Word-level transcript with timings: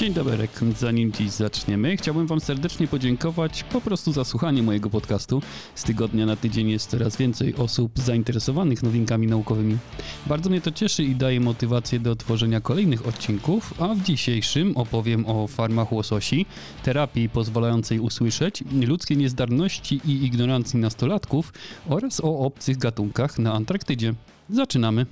Dzień 0.00 0.14
dobry, 0.14 0.48
zanim 0.78 1.12
dziś 1.12 1.30
zaczniemy, 1.30 1.96
chciałbym 1.96 2.26
Wam 2.26 2.40
serdecznie 2.40 2.88
podziękować 2.88 3.64
po 3.64 3.80
prostu 3.80 4.12
za 4.12 4.24
słuchanie 4.24 4.62
mojego 4.62 4.90
podcastu. 4.90 5.42
Z 5.74 5.82
tygodnia 5.82 6.26
na 6.26 6.36
tydzień 6.36 6.70
jest 6.70 6.90
coraz 6.90 7.16
więcej 7.16 7.54
osób 7.54 7.98
zainteresowanych 7.98 8.82
nowinkami 8.82 9.26
naukowymi. 9.26 9.78
Bardzo 10.26 10.50
mnie 10.50 10.60
to 10.60 10.70
cieszy 10.70 11.04
i 11.04 11.14
daje 11.14 11.40
motywację 11.40 12.00
do 12.00 12.16
tworzenia 12.16 12.60
kolejnych 12.60 13.06
odcinków, 13.06 13.74
a 13.80 13.94
w 13.94 14.02
dzisiejszym 14.02 14.76
opowiem 14.76 15.26
o 15.26 15.46
farmach 15.46 15.92
łososi, 15.92 16.46
terapii 16.82 17.28
pozwalającej 17.28 18.00
usłyszeć, 18.00 18.64
ludzkiej 18.86 19.16
niezdarności 19.16 20.00
i 20.04 20.24
ignorancji 20.24 20.80
nastolatków 20.80 21.52
oraz 21.88 22.20
o 22.20 22.38
obcych 22.38 22.78
gatunkach 22.78 23.38
na 23.38 23.52
Antarktydzie. 23.52 24.14
Zaczynamy. 24.50 25.06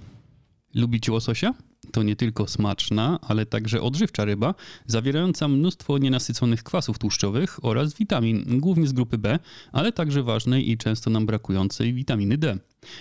Lubicie 0.74 1.12
łososia? 1.12 1.67
To 1.92 2.02
nie 2.02 2.16
tylko 2.16 2.48
smaczna, 2.48 3.18
ale 3.22 3.46
także 3.46 3.82
odżywcza 3.82 4.24
ryba, 4.24 4.54
zawierająca 4.86 5.48
mnóstwo 5.48 5.98
nienasyconych 5.98 6.62
kwasów 6.62 6.98
tłuszczowych 6.98 7.64
oraz 7.64 7.94
witamin, 7.94 8.60
głównie 8.60 8.86
z 8.86 8.92
grupy 8.92 9.18
B, 9.18 9.38
ale 9.72 9.92
także 9.92 10.22
ważnej 10.22 10.70
i 10.70 10.78
często 10.78 11.10
nam 11.10 11.26
brakującej 11.26 11.94
witaminy 11.94 12.38
D. 12.38 12.58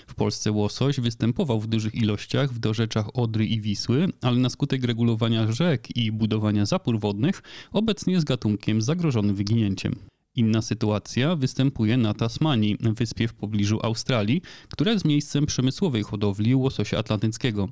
W 0.07 0.15
Polsce 0.15 0.52
łosoś 0.52 0.99
występował 0.99 1.59
w 1.59 1.67
dużych 1.67 1.95
ilościach 1.95 2.53
w 2.53 2.59
dorzeczach 2.59 3.17
Odry 3.17 3.45
i 3.45 3.62
Wisły, 3.62 4.07
ale 4.21 4.38
na 4.38 4.49
skutek 4.49 4.84
regulowania 4.84 5.51
rzek 5.51 5.98
i 5.98 6.12
budowania 6.12 6.65
zapór 6.65 6.99
wodnych 6.99 7.43
obecnie 7.71 8.13
jest 8.13 8.26
gatunkiem 8.26 8.81
zagrożonym 8.81 9.35
wyginięciem. 9.35 9.95
Inna 10.38 10.62
sytuacja 10.62 11.36
występuje 11.36 11.98
na 11.98 12.14
Tasmanii, 12.14 12.77
wyspie 12.80 13.27
w 13.27 13.34
pobliżu 13.34 13.80
Australii, 13.84 14.41
która 14.70 14.91
jest 14.91 15.05
miejscem 15.05 15.46
przemysłowej 15.46 16.04
hodowli 16.04 16.55
łososia 16.55 16.98
atlantyckiego. 16.98 17.70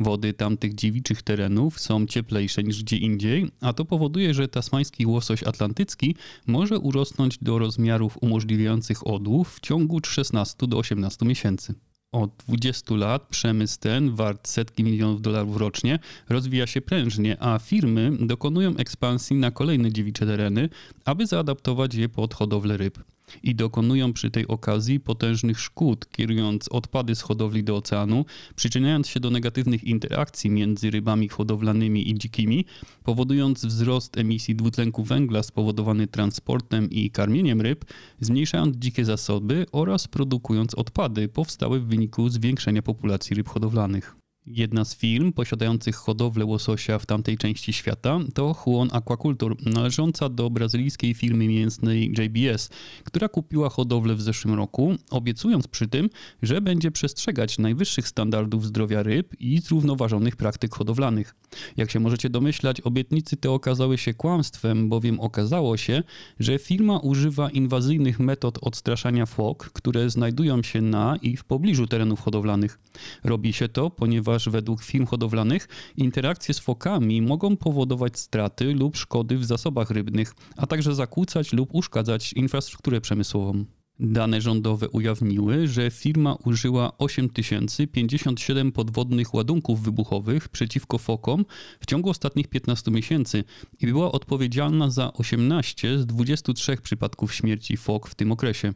Wody 0.00 0.32
tamtych 0.32 0.74
dziewiczych 0.74 1.22
terenów 1.22 1.80
są 1.80 2.06
cieplejsze 2.06 2.62
niż 2.62 2.82
gdzie 2.82 2.96
indziej, 2.96 3.50
a 3.60 3.72
to 3.72 3.84
powoduje, 3.84 4.34
że 4.34 4.48
tasmański 4.48 5.06
łosoś 5.06 5.42
atlantycki 5.42 6.14
może 6.46 6.78
urosnąć 6.78 7.38
do 7.38 7.58
rozmiarów 7.58 8.18
umożliwiających 8.20 9.06
odłów 9.06 9.56
w 9.56 9.60
ciągu 9.60 10.00
16 10.04 10.66
do 10.66 10.78
18 10.78 11.26
miesięcy. 11.26 11.74
Od 12.12 12.30
20 12.46 12.94
lat 12.94 13.22
przemysł 13.28 13.78
ten, 13.80 14.14
wart 14.14 14.48
setki 14.48 14.84
milionów 14.84 15.22
dolarów 15.22 15.56
rocznie, 15.56 15.98
rozwija 16.28 16.66
się 16.66 16.80
prężnie, 16.80 17.36
a 17.42 17.58
firmy 17.58 18.12
dokonują 18.20 18.76
ekspansji 18.76 19.36
na 19.36 19.50
kolejne 19.50 19.92
dziewicze 19.92 20.26
tereny, 20.26 20.68
aby 21.04 21.26
zaadaptować 21.26 21.94
je 21.94 22.08
pod 22.08 22.34
hodowlę 22.34 22.76
ryb 22.76 22.98
i 23.42 23.54
dokonują 23.54 24.12
przy 24.12 24.30
tej 24.30 24.46
okazji 24.46 25.00
potężnych 25.00 25.60
szkód, 25.60 26.06
kierując 26.12 26.68
odpady 26.68 27.14
z 27.14 27.20
hodowli 27.20 27.64
do 27.64 27.76
oceanu, 27.76 28.24
przyczyniając 28.56 29.08
się 29.08 29.20
do 29.20 29.30
negatywnych 29.30 29.84
interakcji 29.84 30.50
między 30.50 30.90
rybami 30.90 31.28
hodowlanymi 31.28 32.10
i 32.10 32.14
dzikimi, 32.14 32.64
powodując 33.04 33.64
wzrost 33.64 34.18
emisji 34.18 34.54
dwutlenku 34.54 35.04
węgla 35.04 35.42
spowodowany 35.42 36.06
transportem 36.06 36.90
i 36.90 37.10
karmieniem 37.10 37.60
ryb, 37.60 37.84
zmniejszając 38.20 38.76
dzikie 38.76 39.04
zasoby 39.04 39.66
oraz 39.72 40.08
produkując 40.08 40.74
odpady 40.74 41.28
powstałe 41.28 41.80
w 41.80 41.86
wyniku 41.86 42.28
zwiększenia 42.28 42.82
populacji 42.82 43.36
ryb 43.36 43.48
hodowlanych. 43.48 44.27
Jedna 44.50 44.84
z 44.84 44.96
firm 44.96 45.32
posiadających 45.32 45.96
hodowlę 45.96 46.44
łososia 46.44 46.98
w 46.98 47.06
tamtej 47.06 47.38
części 47.38 47.72
świata 47.72 48.18
to 48.34 48.54
Huon 48.54 48.88
Aquaculture, 48.92 49.54
należąca 49.66 50.28
do 50.28 50.50
brazylijskiej 50.50 51.14
firmy 51.14 51.48
mięsnej 51.48 52.14
JBS, 52.18 52.70
która 53.04 53.28
kupiła 53.28 53.68
hodowlę 53.68 54.14
w 54.14 54.22
zeszłym 54.22 54.54
roku, 54.54 54.94
obiecując 55.10 55.68
przy 55.68 55.88
tym, 55.88 56.10
że 56.42 56.60
będzie 56.60 56.90
przestrzegać 56.90 57.58
najwyższych 57.58 58.08
standardów 58.08 58.66
zdrowia 58.66 59.02
ryb 59.02 59.34
i 59.40 59.60
zrównoważonych 59.60 60.36
praktyk 60.36 60.74
hodowlanych. 60.74 61.34
Jak 61.76 61.90
się 61.90 62.00
możecie 62.00 62.30
domyślać, 62.30 62.80
obietnicy 62.80 63.36
te 63.36 63.50
okazały 63.50 63.98
się 63.98 64.14
kłamstwem, 64.14 64.88
bowiem 64.88 65.20
okazało 65.20 65.76
się, 65.76 66.02
że 66.40 66.58
firma 66.58 66.98
używa 66.98 67.50
inwazyjnych 67.50 68.20
metod 68.20 68.58
odstraszania 68.62 69.26
fok, 69.26 69.70
które 69.72 70.10
znajdują 70.10 70.62
się 70.62 70.80
na 70.80 71.16
i 71.22 71.36
w 71.36 71.44
pobliżu 71.44 71.86
terenów 71.86 72.20
hodowlanych. 72.20 72.78
Robi 73.24 73.52
się 73.52 73.68
to, 73.68 73.90
ponieważ 73.90 74.37
według 74.46 74.82
firm 74.82 75.06
hodowlanych 75.06 75.68
interakcje 75.96 76.54
z 76.54 76.58
fokami 76.58 77.22
mogą 77.22 77.56
powodować 77.56 78.18
straty 78.18 78.74
lub 78.74 78.96
szkody 78.96 79.38
w 79.38 79.44
zasobach 79.44 79.90
rybnych, 79.90 80.34
a 80.56 80.66
także 80.66 80.94
zakłócać 80.94 81.52
lub 81.52 81.74
uszkadzać 81.74 82.32
infrastrukturę 82.32 83.00
przemysłową. 83.00 83.64
Dane 84.00 84.40
rządowe 84.40 84.88
ujawniły, 84.88 85.68
że 85.68 85.90
firma 85.90 86.34
użyła 86.44 86.98
8057 86.98 88.72
podwodnych 88.72 89.34
ładunków 89.34 89.82
wybuchowych 89.82 90.48
przeciwko 90.48 90.98
fokom 90.98 91.44
w 91.80 91.86
ciągu 91.86 92.10
ostatnich 92.10 92.48
15 92.48 92.90
miesięcy 92.90 93.44
i 93.80 93.86
była 93.86 94.12
odpowiedzialna 94.12 94.90
za 94.90 95.12
18 95.12 95.98
z 95.98 96.06
23 96.06 96.76
przypadków 96.76 97.34
śmierci 97.34 97.76
fok 97.76 98.08
w 98.08 98.14
tym 98.14 98.32
okresie. 98.32 98.72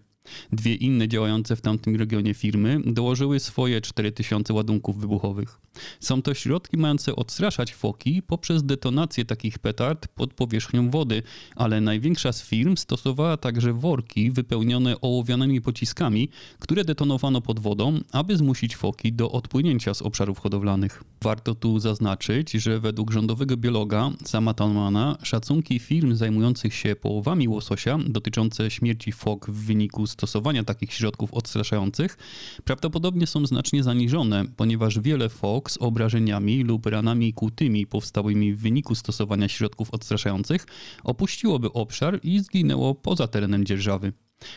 Dwie 0.52 0.74
inne 0.74 1.08
działające 1.08 1.56
w 1.56 1.60
tamtym 1.60 1.96
regionie 1.96 2.34
firmy 2.34 2.80
dołożyły 2.86 3.40
swoje 3.40 3.80
4000 3.80 4.54
ładunków 4.54 5.00
wybuchowych. 5.00 5.58
Są 6.00 6.22
to 6.22 6.34
środki 6.34 6.76
mające 6.76 7.16
odstraszać 7.16 7.74
foki 7.74 8.22
poprzez 8.22 8.64
detonację 8.64 9.24
takich 9.24 9.58
petard 9.58 10.08
pod 10.08 10.34
powierzchnią 10.34 10.90
wody, 10.90 11.22
ale 11.56 11.80
największa 11.80 12.32
z 12.32 12.42
firm 12.42 12.76
stosowała 12.76 13.36
także 13.36 13.72
worki 13.72 14.30
wypełnione 14.30 15.00
ołowianymi 15.00 15.60
pociskami, 15.60 16.28
które 16.58 16.84
detonowano 16.84 17.40
pod 17.40 17.60
wodą, 17.60 18.00
aby 18.12 18.36
zmusić 18.36 18.76
foki 18.76 19.12
do 19.12 19.30
odpłynięcia 19.30 19.94
z 19.94 20.02
obszarów 20.02 20.38
hodowlanych. 20.38 21.04
Warto 21.22 21.54
tu 21.54 21.78
zaznaczyć, 21.78 22.52
że 22.52 22.80
według 22.80 23.12
rządowego 23.12 23.56
biologa 23.56 24.10
Sama 24.24 24.54
Talmana 24.54 25.16
szacunki 25.22 25.78
firm 25.78 26.14
zajmujących 26.14 26.74
się 26.74 26.96
połowami 26.96 27.48
łososia 27.48 27.98
dotyczące 28.06 28.70
śmierci 28.70 29.12
fok 29.12 29.50
w 29.50 29.66
wyniku 29.66 30.06
stosowania 30.12 30.64
takich 30.64 30.92
środków 30.92 31.34
odstraszających 31.34 32.16
prawdopodobnie 32.64 33.26
są 33.26 33.46
znacznie 33.46 33.82
zaniżone, 33.82 34.44
ponieważ 34.56 35.00
wiele 35.00 35.28
fok 35.28 35.70
z 35.70 35.76
obrażeniami 35.76 36.64
lub 36.64 36.86
ranami 36.86 37.32
kłutymi 37.32 37.86
powstałymi 37.86 38.54
w 38.54 38.60
wyniku 38.60 38.94
stosowania 38.94 39.48
środków 39.48 39.90
odstraszających 39.90 40.66
opuściłoby 41.04 41.72
obszar 41.72 42.20
i 42.22 42.40
zginęło 42.40 42.94
poza 42.94 43.28
terenem 43.28 43.64
dzierżawy 43.64 44.12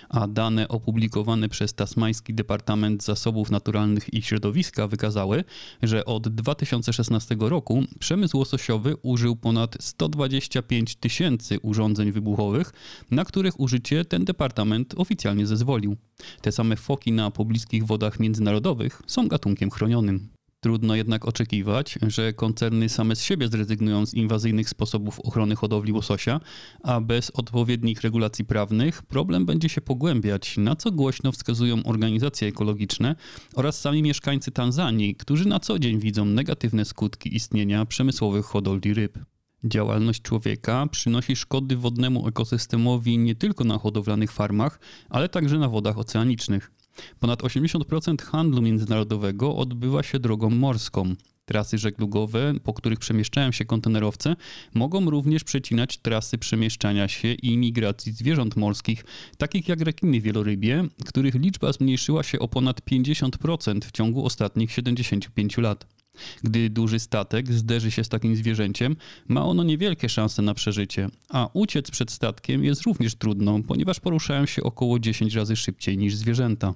a 0.09 0.27
dane 0.27 0.67
opublikowane 0.67 1.49
przez 1.49 1.73
Tasmański 1.73 2.33
Departament 2.33 3.03
Zasobów 3.03 3.51
Naturalnych 3.51 4.13
i 4.13 4.21
Środowiska 4.21 4.87
wykazały, 4.87 5.43
że 5.83 6.05
od 6.05 6.27
2016 6.27 7.35
roku 7.39 7.83
przemysł 7.99 8.37
łososiowy 8.37 8.95
użył 9.01 9.35
ponad 9.35 9.77
125 9.79 10.95
tysięcy 10.95 11.59
urządzeń 11.59 12.11
wybuchowych, 12.11 12.73
na 13.11 13.25
których 13.25 13.59
użycie 13.59 14.05
ten 14.05 14.25
departament 14.25 14.93
oficjalnie 14.97 15.47
zezwolił. 15.47 15.97
Te 16.41 16.51
same 16.51 16.75
foki 16.75 17.11
na 17.11 17.31
pobliskich 17.31 17.85
wodach 17.85 18.19
międzynarodowych 18.19 19.01
są 19.07 19.27
gatunkiem 19.27 19.71
chronionym. 19.71 20.34
Trudno 20.65 20.95
jednak 20.95 21.25
oczekiwać, 21.25 21.99
że 22.07 22.33
koncerny 22.33 22.89
same 22.89 23.15
z 23.15 23.21
siebie 23.21 23.47
zrezygnują 23.47 24.05
z 24.05 24.13
inwazyjnych 24.13 24.69
sposobów 24.69 25.19
ochrony 25.19 25.55
hodowli 25.55 25.91
łososia, 25.91 26.39
a 26.83 27.01
bez 27.01 27.31
odpowiednich 27.33 28.01
regulacji 28.01 28.45
prawnych 28.45 29.03
problem 29.03 29.45
będzie 29.45 29.69
się 29.69 29.81
pogłębiać, 29.81 30.57
na 30.57 30.75
co 30.75 30.91
głośno 30.91 31.31
wskazują 31.31 31.83
organizacje 31.83 32.47
ekologiczne 32.47 33.15
oraz 33.55 33.81
sami 33.81 34.03
mieszkańcy 34.03 34.51
Tanzanii, 34.51 35.15
którzy 35.15 35.47
na 35.47 35.59
co 35.59 35.79
dzień 35.79 35.99
widzą 35.99 36.25
negatywne 36.25 36.85
skutki 36.85 37.35
istnienia 37.35 37.85
przemysłowych 37.85 38.45
hodowli 38.45 38.93
ryb. 38.93 39.19
Działalność 39.63 40.21
człowieka 40.21 40.87
przynosi 40.91 41.35
szkody 41.35 41.77
wodnemu 41.77 42.27
ekosystemowi 42.27 43.17
nie 43.17 43.35
tylko 43.35 43.63
na 43.63 43.77
hodowlanych 43.77 44.31
farmach, 44.31 44.79
ale 45.09 45.29
także 45.29 45.59
na 45.59 45.69
wodach 45.69 45.97
oceanicznych. 45.97 46.74
Ponad 47.19 47.43
80% 47.43 48.21
handlu 48.21 48.61
międzynarodowego 48.61 49.55
odbywa 49.55 50.03
się 50.03 50.19
drogą 50.19 50.49
morską. 50.49 51.15
Trasy 51.45 51.77
żeglugowe, 51.77 52.53
po 52.63 52.73
których 52.73 52.99
przemieszczają 52.99 53.51
się 53.51 53.65
kontenerowce, 53.65 54.35
mogą 54.73 55.09
również 55.09 55.43
przecinać 55.43 55.97
trasy 55.97 56.37
przemieszczania 56.37 57.07
się 57.07 57.33
i 57.33 57.57
migracji 57.57 58.11
zwierząt 58.11 58.55
morskich, 58.55 59.05
takich 59.37 59.67
jak 59.67 59.81
rekiny 59.81 60.21
wielorybie, 60.21 60.87
których 61.05 61.35
liczba 61.35 61.73
zmniejszyła 61.73 62.23
się 62.23 62.39
o 62.39 62.47
ponad 62.47 62.81
50% 62.81 63.85
w 63.85 63.91
ciągu 63.91 64.25
ostatnich 64.25 64.71
75 64.71 65.57
lat. 65.57 65.94
Gdy 66.43 66.69
duży 66.69 66.99
statek 66.99 67.53
zderzy 67.53 67.91
się 67.91 68.03
z 68.03 68.09
takim 68.09 68.35
zwierzęciem, 68.35 68.95
ma 69.27 69.45
ono 69.45 69.63
niewielkie 69.63 70.09
szanse 70.09 70.41
na 70.41 70.53
przeżycie, 70.53 71.09
a 71.29 71.49
uciec 71.53 71.91
przed 71.91 72.11
statkiem 72.11 72.63
jest 72.63 72.81
również 72.81 73.15
trudno, 73.15 73.59
ponieważ 73.67 73.99
poruszają 73.99 74.45
się 74.45 74.63
około 74.63 74.99
10 74.99 75.35
razy 75.35 75.55
szybciej 75.55 75.97
niż 75.97 76.15
zwierzęta. 76.15 76.73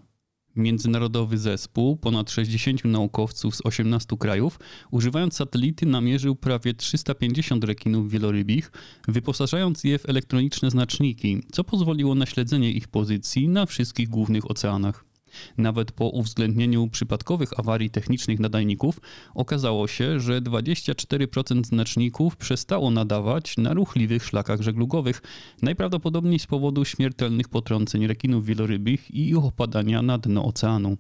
Międzynarodowy 0.56 1.38
zespół, 1.38 1.98
ponad 1.98 2.32
60 2.32 2.86
naukowców 2.86 3.56
z 3.56 3.62
18 3.66 4.18
krajów, 4.18 4.60
używając 4.92 5.36
satelity 5.36 5.86
namierzył 5.86 6.36
prawie 6.36 6.74
350 6.74 7.64
rekinów 7.64 8.12
wielorybich, 8.12 8.72
wyposażając 9.08 9.84
je 9.84 10.00
w 10.00 10.10
elektroniczne 10.10 10.72
znaczniki, 10.72 11.44
co 11.52 11.64
pozwoliło 11.64 12.16
na 12.16 12.26
śledzenie 12.26 12.72
ich 12.72 12.88
pozycji 12.88 13.48
na 13.48 13.66
wszystkich 13.66 14.10
głównych 14.10 14.52
oceanach. 14.52 15.09
Nawet 15.58 15.92
po 15.92 16.10
uwzględnieniu 16.10 16.88
przypadkowych 16.88 17.60
awarii 17.60 17.90
technicznych 17.90 18.40
nadajników 18.40 19.02
okazało 19.36 19.88
się, 19.88 20.20
że 20.20 20.42
24% 20.42 21.66
znaczników 21.66 22.38
przestało 22.38 22.92
nadawać 22.92 23.58
na 23.58 23.74
ruchliwych 23.74 24.24
szlakach 24.24 24.62
żeglugowych, 24.62 25.22
najprawdopodobniej 25.62 26.40
z 26.40 26.48
powodu 26.48 26.86
śmiertelnych 26.86 27.50
potrąceń 27.50 28.08
rekinów 28.08 28.46
wielorybich 28.46 29.12
i 29.12 29.30
ich 29.30 29.38
opadania 29.38 30.02
na 30.02 30.18
dno 30.18 30.46
oceanu. 30.46 30.98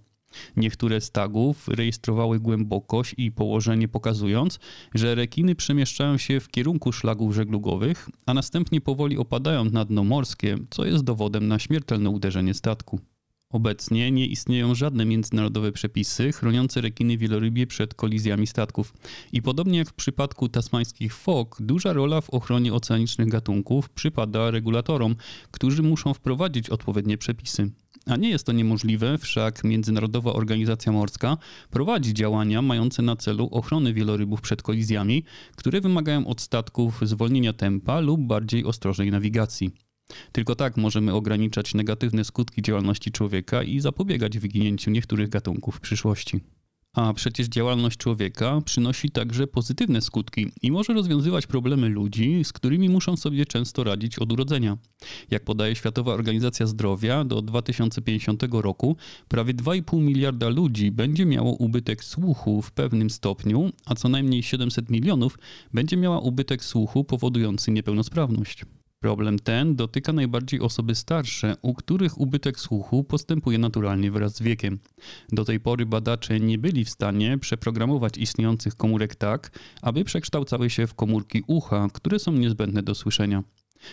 Niektóre 0.58 1.02
z 1.02 1.12
tagów 1.12 1.68
rejestrowały 1.68 2.40
głębokość 2.40 3.16
i 3.18 3.32
położenie, 3.32 3.88
pokazując, 3.88 4.60
że 4.94 5.16
rekiny 5.16 5.56
przemieszczają 5.56 6.18
się 6.18 6.40
w 6.40 6.50
kierunku 6.50 6.92
szlaków 6.92 7.36
żeglugowych, 7.36 8.10
a 8.26 8.34
następnie 8.34 8.82
powoli 8.82 9.18
opadają 9.18 9.66
na 9.66 9.86
dno 9.86 10.04
morskie, 10.04 10.58
co 10.70 10.86
jest 10.86 11.04
dowodem 11.04 11.48
na 11.48 11.60
śmiertelne 11.60 12.10
uderzenie 12.10 12.54
statku. 12.54 13.00
Obecnie 13.54 14.12
nie 14.12 14.28
istnieją 14.28 14.76
żadne 14.76 15.06
międzynarodowe 15.06 15.72
przepisy 15.72 16.32
chroniące 16.32 16.82
rekiny 16.82 17.18
wielorybie 17.18 17.68
przed 17.68 17.94
kolizjami 17.94 18.48
statków. 18.48 18.94
I 19.32 19.42
podobnie 19.42 19.78
jak 19.78 19.90
w 19.90 19.94
przypadku 19.94 20.50
tasmańskich 20.50 21.16
fok, 21.16 21.58
duża 21.60 21.94
rola 21.94 22.22
w 22.22 22.30
ochronie 22.30 22.74
oceanicznych 22.74 23.30
gatunków 23.30 23.90
przypada 23.90 24.52
regulatorom, 24.52 25.16
którzy 25.52 25.84
muszą 25.84 26.14
wprowadzić 26.14 26.70
odpowiednie 26.70 27.18
przepisy. 27.18 27.72
A 28.06 28.16
nie 28.16 28.30
jest 28.30 28.46
to 28.46 28.52
niemożliwe, 28.52 29.18
wszak 29.18 29.64
Międzynarodowa 29.64 30.34
Organizacja 30.34 30.92
Morska 30.92 31.38
prowadzi 31.70 32.14
działania 32.14 32.62
mające 32.62 33.02
na 33.02 33.16
celu 33.16 33.50
ochronę 33.52 33.94
wielorybów 33.94 34.42
przed 34.42 34.62
kolizjami, 34.62 35.24
które 35.56 35.82
wymagają 35.82 36.28
od 36.28 36.42
statków 36.42 37.00
zwolnienia 37.02 37.54
tempa 37.54 38.00
lub 38.00 38.22
bardziej 38.22 38.66
ostrożnej 38.66 39.12
nawigacji. 39.12 39.89
Tylko 40.32 40.56
tak 40.56 40.78
możemy 40.78 41.14
ograniczać 41.14 41.74
negatywne 41.74 42.24
skutki 42.24 42.62
działalności 42.62 43.12
człowieka 43.12 43.64
i 43.64 43.80
zapobiegać 43.80 44.40
wyginięciu 44.40 44.92
niektórych 44.92 45.30
gatunków 45.30 45.76
w 45.76 45.80
przyszłości. 45.80 46.40
A 46.94 47.14
przecież 47.14 47.48
działalność 47.48 47.98
człowieka 47.98 48.62
przynosi 48.66 49.10
także 49.10 49.48
pozytywne 49.48 50.02
skutki 50.02 50.52
i 50.62 50.72
może 50.72 50.94
rozwiązywać 50.94 51.48
problemy 51.48 51.90
ludzi, 51.90 52.44
z 52.44 52.54
którymi 52.54 52.90
muszą 52.90 53.18
sobie 53.18 53.46
często 53.46 53.84
radzić 53.84 54.20
od 54.20 54.32
urodzenia. 54.32 54.78
Jak 55.32 55.44
podaje 55.44 55.76
Światowa 55.76 56.14
Organizacja 56.14 56.68
Zdrowia, 56.68 57.24
do 57.24 57.42
2050 57.42 58.44
roku 58.52 58.96
prawie 59.28 59.54
2,5 59.54 60.02
miliarda 60.02 60.50
ludzi 60.50 60.92
będzie 60.92 61.26
miało 61.26 61.52
ubytek 61.52 62.04
słuchu 62.04 62.62
w 62.62 62.72
pewnym 62.72 63.10
stopniu, 63.10 63.72
a 63.86 63.96
co 63.96 64.10
najmniej 64.10 64.44
700 64.44 64.90
milionów 64.90 65.38
będzie 65.74 65.98
miała 65.98 66.20
ubytek 66.20 66.64
słuchu 66.64 67.04
powodujący 67.04 67.72
niepełnosprawność. 67.72 68.66
Problem 69.00 69.40
ten 69.40 69.76
dotyka 69.76 70.14
najbardziej 70.14 70.60
osoby 70.60 70.96
starsze, 70.96 71.56
u 71.62 71.74
których 71.74 72.22
ubytek 72.22 72.60
słuchu 72.60 73.04
postępuje 73.04 73.58
naturalnie 73.58 74.12
wraz 74.12 74.36
z 74.36 74.42
wiekiem. 74.42 74.80
Do 75.32 75.46
tej 75.46 75.60
pory 75.60 75.86
badacze 75.86 76.40
nie 76.40 76.58
byli 76.58 76.86
w 76.86 76.90
stanie 76.90 77.38
przeprogramować 77.38 78.18
istniejących 78.18 78.76
komórek 78.76 79.16
tak, 79.16 79.60
aby 79.82 80.04
przekształcały 80.04 80.70
się 80.70 80.88
w 80.88 80.94
komórki 80.94 81.44
ucha, 81.48 81.88
które 81.94 82.20
są 82.20 82.32
niezbędne 82.32 82.84
do 82.84 82.96
słyszenia. 82.96 83.44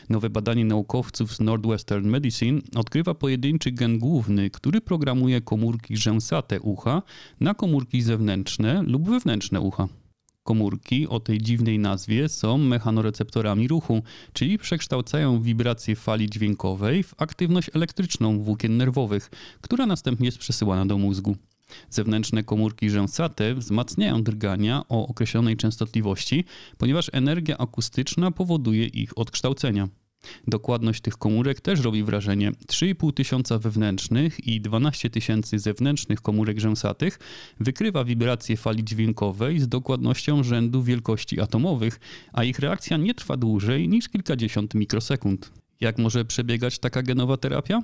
Nowe 0.09 0.31
badanie 0.31 0.65
naukowców 0.65 1.35
z 1.35 1.41
Northwestern 1.41 2.09
Medicine 2.09 2.61
odkrywa 2.77 3.15
pojedynczy 3.15 3.73
gen 3.73 3.99
główny, 3.99 4.51
który 4.51 4.81
programuje 4.81 5.41
komórki 5.41 5.97
rzęsate 5.97 6.61
ucha 6.61 7.03
na 7.41 7.55
komórki 7.55 8.03
zewnętrzne 8.03 8.83
lub 8.83 9.11
wewnętrzne 9.11 9.61
ucha. 9.61 9.89
Komórki 10.47 11.09
o 11.09 11.21
tej 11.21 11.39
dziwnej 11.39 11.79
nazwie 11.79 12.29
są 12.29 12.59
mechanoreceptorami 12.59 13.69
ruchu, 13.69 14.03
czyli 14.33 14.59
przekształcają 14.59 15.43
wibracje 15.43 15.97
fali 15.97 16.31
dźwiękowej 16.31 17.03
w 17.03 17.15
aktywność 17.19 17.71
elektryczną 17.75 18.39
włókien 18.39 18.77
nerwowych, 18.77 19.31
która 19.61 19.87
następnie 19.87 20.27
jest 20.27 20.39
przesyłana 20.39 20.87
do 20.87 20.99
mózgu. 20.99 21.37
Zewnętrzne 21.91 22.45
komórki 22.45 22.91
rzęsate 22.91 23.55
wzmacniają 23.55 24.23
drgania 24.23 24.83
o 24.89 25.09
określonej 25.09 25.57
częstotliwości, 25.57 26.45
ponieważ 26.79 27.11
energia 27.13 27.59
akustyczna 27.59 28.31
powoduje 28.31 28.87
ich 28.87 29.19
odkształcenia. 29.19 29.89
Dokładność 30.47 31.01
tych 31.01 31.17
komórek 31.17 31.61
też 31.61 31.81
robi 31.81 32.03
wrażenie. 32.03 32.53
3,5 32.53 33.13
tysiąca 33.13 33.59
wewnętrznych 33.59 34.47
i 34.47 34.61
12 34.61 35.11
tysięcy 35.11 35.59
zewnętrznych 35.59 36.21
komórek 36.21 36.61
rzęsatych 36.61 37.19
wykrywa 37.61 38.05
wibracje 38.05 38.57
fali 38.57 38.85
dźwiękowej 38.85 39.61
z 39.61 39.69
dokładnością 39.69 40.43
rzędu 40.43 40.83
wielkości 40.83 41.41
atomowych, 41.41 42.01
a 42.33 42.45
ich 42.45 42.59
reakcja 42.59 42.97
nie 42.97 43.15
trwa 43.15 43.37
dłużej 43.37 43.89
niż 43.89 44.09
kilkadziesiąt 44.09 44.75
mikrosekund. 44.75 45.53
Jak 45.81 45.99
może 45.99 46.25
przebiegać 46.25 46.79
taka 46.79 47.03
genowa 47.03 47.37
terapia? 47.37 47.83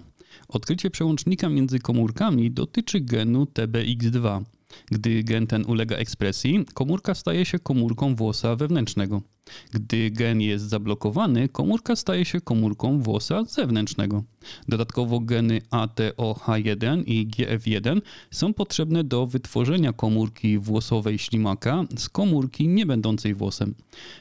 Odkrycie 0.48 0.90
przełącznika 0.90 1.48
między 1.48 1.78
komórkami 1.78 2.50
dotyczy 2.50 3.00
genu 3.00 3.44
TBX2. 3.44 4.42
Gdy 4.90 5.24
gen 5.24 5.46
ten 5.46 5.64
ulega 5.64 5.96
ekspresji, 5.96 6.64
komórka 6.74 7.14
staje 7.14 7.44
się 7.44 7.58
komórką 7.58 8.14
włosa 8.14 8.56
wewnętrznego. 8.56 9.22
Gdy 9.70 10.10
gen 10.10 10.40
jest 10.40 10.64
zablokowany, 10.64 11.48
komórka 11.48 11.96
staje 11.96 12.24
się 12.24 12.40
komórką 12.40 13.02
włosa 13.02 13.44
zewnętrznego. 13.44 14.24
Dodatkowo 14.68 15.20
geny 15.20 15.60
ATOH1 15.70 17.02
i 17.06 17.26
GF1 17.26 18.00
są 18.30 18.54
potrzebne 18.54 19.04
do 19.04 19.26
wytworzenia 19.26 19.92
komórki 19.92 20.58
włosowej 20.58 21.18
ślimaka 21.18 21.84
z 21.98 22.08
komórki 22.08 22.68
nie 22.68 22.86
będącej 22.86 23.34
włosem. 23.34 23.74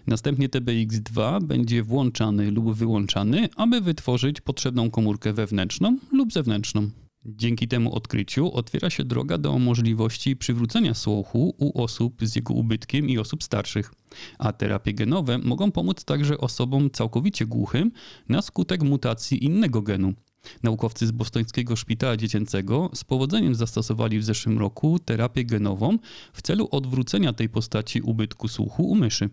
Następnie 0.08 0.50
TBX2 0.50 1.44
będzie 1.44 1.84
włączany 1.84 2.52
lub 2.52 2.74
wyłączany, 2.74 3.50
aby 3.56 3.82
wytworzyć 3.82 4.42
potrzebną 4.42 4.92
komórkę 4.92 5.34
wewnętrzną 5.34 5.98
lub 6.12 6.34
zewnętrzną. 6.34 6.90
Dzięki 7.26 7.68
temu 7.68 7.96
odkryciu 7.96 8.54
otwiera 8.54 8.90
się 8.90 9.04
droga 9.04 9.38
do 9.38 9.60
możliwości 9.60 10.36
przywrócenia 10.36 10.94
słuchu 10.94 11.56
u 11.58 11.82
osób 11.84 12.16
z 12.22 12.36
jego 12.36 12.54
ubytkiem 12.54 13.10
i 13.10 13.18
osób 13.18 13.44
starszych. 13.44 13.94
A 14.40 14.52
terapie 14.52 14.94
genowe 14.94 15.38
mogą 15.38 15.72
pomóc 15.72 16.06
także 16.06 16.38
osobom 16.38 16.92
całkowicie 16.92 17.46
głuchym 17.46 17.92
na 18.30 18.42
skutek 18.42 18.84
mutacji 18.84 19.46
innego 19.46 19.82
genu. 19.82 20.14
Naukowcy 20.64 21.08
z 21.08 21.12
Bostońskiego 21.12 21.76
Szpitala 21.76 22.18
Dziecięcego 22.18 22.90
z 22.94 23.04
powodzeniem 23.04 23.56
zastosowali 23.56 24.20
w 24.20 24.24
zeszłym 24.24 24.60
roku 24.60 25.00
terapię 25.00 25.46
genową 25.46 25.98
w 26.34 26.42
celu 26.42 26.68
odwrócenia 26.72 27.34
tej 27.34 27.50
postaci 27.50 28.02
ubytku 28.02 28.48
słuchu 28.48 28.84
u 28.84 28.96
myszy. 28.96 29.30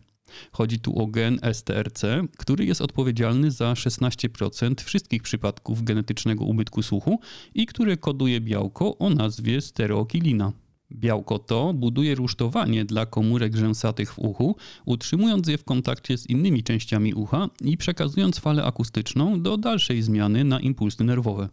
Chodzi 0.52 0.78
tu 0.78 0.98
o 0.98 1.06
gen 1.06 1.40
STRC, 1.52 2.02
który 2.38 2.64
jest 2.64 2.80
odpowiedzialny 2.80 3.50
za 3.50 3.72
16% 3.72 4.84
wszystkich 4.84 5.22
przypadków 5.22 5.84
genetycznego 5.84 6.44
ubytku 6.44 6.82
słuchu 6.82 7.20
i 7.54 7.66
który 7.66 7.96
koduje 7.96 8.40
białko 8.40 8.98
o 8.98 9.10
nazwie 9.10 9.60
stereokilina. 9.60 10.52
Białko 10.92 11.38
to 11.38 11.74
buduje 11.74 12.14
rusztowanie 12.14 12.84
dla 12.84 13.06
komórek 13.06 13.56
rzęsatych 13.56 14.14
w 14.14 14.18
uchu, 14.18 14.56
utrzymując 14.84 15.48
je 15.48 15.58
w 15.58 15.64
kontakcie 15.64 16.18
z 16.18 16.26
innymi 16.26 16.62
częściami 16.62 17.14
ucha 17.14 17.48
i 17.60 17.76
przekazując 17.76 18.38
falę 18.38 18.64
akustyczną 18.64 19.42
do 19.42 19.56
dalszej 19.56 20.02
zmiany 20.02 20.44
na 20.44 20.60
impulsy 20.60 21.04
nerwowe. 21.04 21.48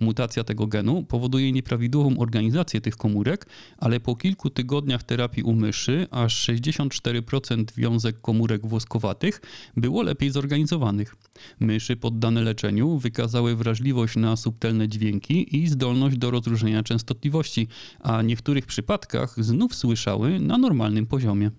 Mutacja 0.00 0.44
tego 0.44 0.66
genu 0.66 1.02
powoduje 1.02 1.52
nieprawidłową 1.52 2.18
organizację 2.18 2.80
tych 2.80 2.96
komórek, 2.96 3.46
ale 3.78 4.00
po 4.00 4.16
kilku 4.16 4.50
tygodniach 4.50 5.02
terapii 5.02 5.42
u 5.42 5.52
myszy 5.54 6.06
aż 6.10 6.48
64% 6.48 7.64
wiązek 7.76 8.20
komórek 8.20 8.66
włoskowatych 8.66 9.40
było 9.76 10.02
lepiej 10.02 10.30
zorganizowanych. 10.30 11.16
Myszy 11.60 11.96
poddane 11.96 12.42
leczeniu 12.42 12.98
wykazały 12.98 13.56
wrażliwość 13.56 14.16
na 14.16 14.36
subtelne 14.36 14.88
dźwięki 14.88 15.56
i 15.56 15.68
zdolność 15.68 16.18
do 16.18 16.30
rozróżnienia 16.30 16.82
częstotliwości, 16.82 17.68
a 18.00 18.18
w 18.18 18.24
niektórych 18.24 18.66
przypadkach 18.66 19.44
znów 19.44 19.74
słyszały 19.74 20.40
na 20.40 20.58
normalnym 20.58 21.06
poziomie. 21.06 21.50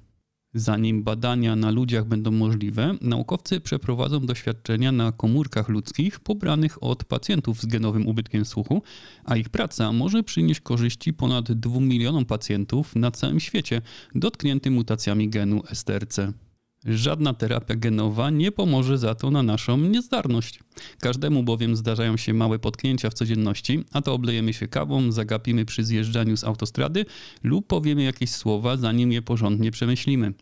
Zanim 0.58 1.04
badania 1.04 1.56
na 1.56 1.72
ludziach 1.72 2.06
będą 2.06 2.32
możliwe, 2.32 2.96
naukowcy 3.02 3.60
przeprowadzą 3.60 4.20
doświadczenia 4.20 4.92
na 4.92 5.12
komórkach 5.12 5.70
ludzkich 5.70 6.20
pobranych 6.20 6.84
od 6.84 7.04
pacjentów 7.04 7.62
z 7.62 7.66
genowym 7.66 8.08
ubytkiem 8.08 8.46
słuchu, 8.46 8.82
a 9.26 9.36
ich 9.36 9.50
praca 9.50 9.92
może 9.92 10.24
przynieść 10.24 10.62
korzyści 10.62 11.14
ponad 11.14 11.52
2 11.52 11.80
milionom 11.80 12.26
pacjentów 12.26 12.96
na 12.96 13.12
całym 13.12 13.40
świecie 13.40 13.82
dotkniętym 14.16 14.74
mutacjami 14.74 15.30
genu 15.30 15.64
STRC. 15.74 16.45
Żadna 16.86 17.34
terapia 17.34 17.75
genowa 17.75 18.30
nie 18.30 18.51
pomoże 18.51 18.98
za 18.98 19.15
to 19.15 19.32
na 19.32 19.44
naszą 19.44 19.77
niezdarność. 19.77 20.60
Każdemu 21.00 21.44
bowiem 21.44 21.75
zdarzają 21.75 22.18
się 22.18 22.34
małe 22.34 22.60
potknięcia 22.60 23.10
w 23.10 23.13
codzienności, 23.13 23.84
a 23.94 24.01
to 24.01 24.13
oblejemy 24.13 24.54
się 24.54 24.68
kawą, 24.68 25.12
zagapimy 25.12 25.65
przy 25.65 25.84
zjeżdżaniu 25.84 26.38
z 26.38 26.44
autostrady 26.44 27.06
lub 27.44 27.68
powiemy 27.68 28.04
jakieś 28.04 28.30
słowa, 28.30 28.77
zanim 28.77 29.12
je 29.12 29.22
porządnie 29.22 29.72
przemyślimy. 29.72 30.34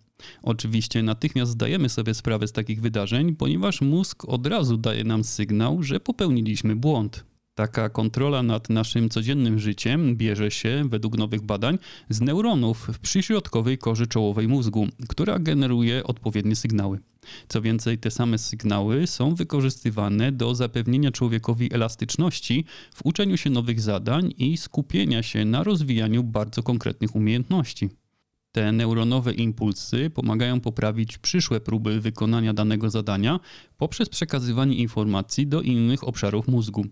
Oczywiście 0.44 1.04
natychmiast 1.04 1.52
zdajemy 1.52 1.90
sobie 1.90 2.14
sprawę 2.14 2.48
z 2.48 2.52
takich 2.52 2.82
wydarzeń, 2.82 3.36
ponieważ 3.36 3.82
mózg 3.82 4.26
od 4.28 4.48
razu 4.48 4.78
daje 4.78 5.04
nam 5.04 5.24
sygnał, 5.24 5.84
że 5.84 6.00
popełniliśmy 6.00 6.76
błąd. 6.76 7.33
Taka 7.56 7.90
kontrola 7.90 8.44
nad 8.44 8.70
naszym 8.70 9.10
codziennym 9.10 9.60
życiem 9.60 10.16
bierze 10.16 10.52
się, 10.52 10.84
według 10.90 11.18
nowych 11.18 11.42
badań, 11.42 11.78
z 12.10 12.22
neuronów 12.22 12.88
w 12.94 13.00
przyśrodkowej 13.00 13.78
korze 13.78 14.08
czołowej 14.08 14.48
mózgu, 14.48 14.88
która 15.10 15.40
generuje 15.40 16.04
odpowiednie 16.04 16.56
sygnały. 16.56 17.00
Co 17.48 17.62
więcej, 17.62 17.98
te 17.98 18.12
same 18.12 18.38
sygnały 18.38 19.08
są 19.08 19.36
wykorzystywane 19.36 20.32
do 20.32 20.56
zapewnienia 20.56 21.12
człowiekowi 21.12 21.74
elastyczności 21.74 22.66
w 22.94 23.06
uczeniu 23.06 23.38
się 23.38 23.50
nowych 23.50 23.82
zadań 23.82 24.34
i 24.38 24.58
skupienia 24.58 25.24
się 25.24 25.46
na 25.46 25.64
rozwijaniu 25.64 26.24
bardzo 26.24 26.64
konkretnych 26.64 27.16
umiejętności. 27.16 27.90
Te 28.52 28.72
neuronowe 28.72 29.34
impulsy 29.34 30.10
pomagają 30.10 30.60
poprawić 30.60 31.18
przyszłe 31.18 31.60
próby 31.62 32.02
wykonania 32.02 32.54
danego 32.54 32.90
zadania 32.90 33.40
poprzez 33.78 34.10
przekazywanie 34.10 34.76
informacji 34.76 35.48
do 35.48 35.62
innych 35.62 36.08
obszarów 36.08 36.48
mózgu. 36.48 36.86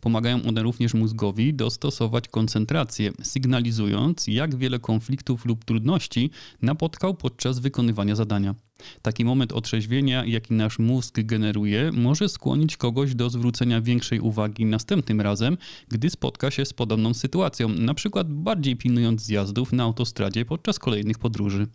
Pomagają 0.00 0.42
one 0.42 0.62
również 0.62 0.94
mózgowi 0.94 1.54
dostosować 1.54 2.28
koncentrację, 2.28 3.12
sygnalizując, 3.22 4.26
jak 4.26 4.56
wiele 4.56 4.78
konfliktów 4.78 5.46
lub 5.46 5.64
trudności 5.64 6.30
napotkał 6.62 7.14
podczas 7.14 7.58
wykonywania 7.58 8.14
zadania. 8.16 8.54
Taki 9.02 9.24
moment 9.24 9.52
otrzeźwienia, 9.52 10.24
jaki 10.24 10.54
nasz 10.54 10.78
mózg 10.78 11.20
generuje, 11.20 11.92
może 11.92 12.28
skłonić 12.28 12.76
kogoś 12.76 13.14
do 13.14 13.30
zwrócenia 13.30 13.80
większej 13.80 14.20
uwagi 14.20 14.64
następnym 14.64 15.20
razem, 15.20 15.56
gdy 15.88 16.10
spotka 16.10 16.50
się 16.50 16.64
z 16.64 16.72
podobną 16.72 17.14
sytuacją, 17.14 17.68
na 17.68 17.94
przykład 17.94 18.32
bardziej 18.32 18.76
pilnując 18.76 19.22
zjazdów 19.22 19.72
na 19.72 19.82
autostradzie 19.82 20.44
podczas 20.44 20.78
kolejnych 20.78 21.18
podróży. 21.18 21.66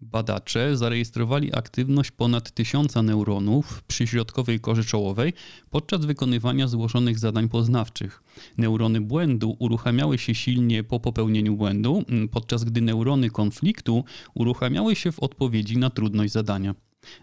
Badacze 0.00 0.76
zarejestrowali 0.76 1.54
aktywność 1.54 2.10
ponad 2.10 2.50
tysiąca 2.50 3.02
neuronów 3.02 3.82
przy 3.82 4.06
środkowej 4.06 4.60
korze 4.60 4.84
czołowej 4.84 5.32
podczas 5.70 6.04
wykonywania 6.04 6.68
złożonych 6.68 7.18
zadań 7.18 7.48
poznawczych. 7.48 8.22
Neurony 8.58 9.00
błędu 9.00 9.56
uruchamiały 9.58 10.18
się 10.18 10.34
silnie 10.34 10.84
po 10.84 11.00
popełnieniu 11.00 11.56
błędu, 11.56 12.04
podczas 12.30 12.64
gdy 12.64 12.80
neurony 12.80 13.30
konfliktu 13.30 14.04
uruchamiały 14.34 14.96
się 14.96 15.12
w 15.12 15.20
odpowiedzi 15.20 15.78
na 15.78 15.90
trudność 15.90 16.32
zadania 16.32 16.74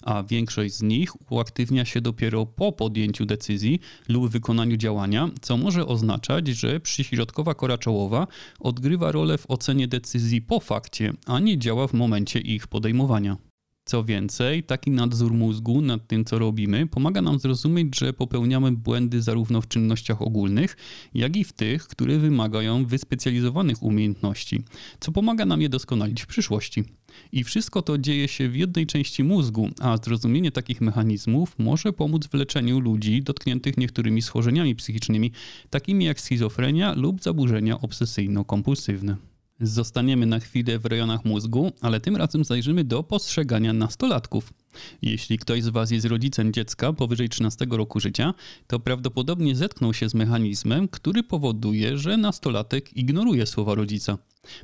a 0.01 0.23
większość 0.23 0.73
z 0.73 0.81
nich 0.81 1.31
uaktywnia 1.31 1.85
się 1.85 2.01
dopiero 2.01 2.45
po 2.45 2.71
podjęciu 2.71 3.25
decyzji 3.25 3.79
lub 4.07 4.31
wykonaniu 4.31 4.77
działania, 4.77 5.29
co 5.41 5.57
może 5.57 5.85
oznaczać, 5.85 6.47
że 6.47 6.79
przyśrodkowa 6.79 7.53
kora 7.53 7.77
czołowa 7.77 8.27
odgrywa 8.59 9.11
rolę 9.11 9.37
w 9.37 9.51
ocenie 9.51 9.87
decyzji 9.87 10.41
po 10.41 10.59
fakcie, 10.59 11.13
a 11.25 11.39
nie 11.39 11.57
działa 11.57 11.87
w 11.87 11.93
momencie 11.93 12.39
ich 12.39 12.67
podejmowania. 12.67 13.37
Co 13.85 14.03
więcej, 14.03 14.63
taki 14.63 14.91
nadzór 14.91 15.33
mózgu 15.33 15.81
nad 15.81 16.07
tym, 16.07 16.25
co 16.25 16.39
robimy, 16.39 16.87
pomaga 16.87 17.21
nam 17.21 17.39
zrozumieć, 17.39 17.99
że 17.99 18.13
popełniamy 18.13 18.71
błędy 18.71 19.21
zarówno 19.21 19.61
w 19.61 19.67
czynnościach 19.67 20.21
ogólnych, 20.21 20.77
jak 21.13 21.35
i 21.35 21.43
w 21.43 21.53
tych, 21.53 21.87
które 21.87 22.17
wymagają 22.17 22.85
wyspecjalizowanych 22.85 23.83
umiejętności, 23.83 24.63
co 24.99 25.11
pomaga 25.11 25.45
nam 25.45 25.61
je 25.61 25.69
doskonalić 25.69 26.21
w 26.21 26.27
przyszłości. 26.27 26.83
I 27.31 27.43
wszystko 27.43 27.81
to 27.81 27.97
dzieje 27.97 28.27
się 28.27 28.49
w 28.49 28.55
jednej 28.55 28.87
części 28.87 29.23
mózgu, 29.23 29.69
a 29.79 29.97
zrozumienie 29.97 30.51
takich 30.51 30.81
mechanizmów 30.81 31.55
może 31.59 31.93
pomóc 31.93 32.27
w 32.27 32.33
leczeniu 32.33 32.79
ludzi 32.79 33.23
dotkniętych 33.23 33.77
niektórymi 33.77 34.21
schorzeniami 34.21 34.75
psychicznymi, 34.75 35.31
takimi 35.69 36.05
jak 36.05 36.21
schizofrenia 36.21 36.93
lub 36.93 37.21
zaburzenia 37.21 37.75
obsesyjno-kompulsywne. 37.75 39.15
Zostaniemy 39.61 40.25
na 40.25 40.39
chwilę 40.39 40.79
w 40.79 40.85
rejonach 40.85 41.25
mózgu, 41.25 41.71
ale 41.81 41.99
tym 41.99 42.15
razem 42.15 42.43
zajrzymy 42.43 42.83
do 42.83 43.03
postrzegania 43.03 43.73
nastolatków. 43.73 44.53
Jeśli 45.01 45.37
ktoś 45.37 45.63
z 45.63 45.67
Was 45.67 45.91
jest 45.91 46.05
rodzicem 46.05 46.53
dziecka 46.53 46.93
powyżej 46.93 47.29
13 47.29 47.65
roku 47.71 47.99
życia, 47.99 48.33
to 48.67 48.79
prawdopodobnie 48.79 49.55
zetknął 49.55 49.93
się 49.93 50.09
z 50.09 50.13
mechanizmem, 50.13 50.87
który 50.87 51.23
powoduje, 51.23 51.97
że 51.97 52.17
nastolatek 52.17 52.97
ignoruje 52.97 53.45
słowa 53.45 53.75
rodzica. 53.75 54.17